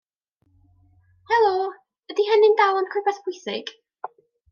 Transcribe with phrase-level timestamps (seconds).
[1.31, 1.51] Helo,
[2.13, 3.71] ydy hynna'n dal yn rhywbeth pwysig?